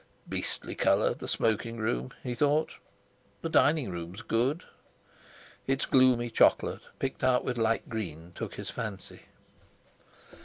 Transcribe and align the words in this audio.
"Beastly 0.27 0.73
colour, 0.73 1.13
the 1.13 1.27
smoking 1.27 1.77
room!" 1.77 2.09
he 2.23 2.33
thought. 2.33 2.71
"The 3.43 3.49
dining 3.49 3.91
room 3.91 4.15
is 4.15 4.23
good!" 4.23 4.63
Its 5.67 5.85
gloomy 5.85 6.31
chocolate, 6.31 6.81
picked 6.97 7.23
out 7.23 7.45
with 7.45 7.55
light 7.59 7.87
green, 7.87 8.31
took 8.33 8.55
his 8.55 8.71
fancy. 8.71 9.25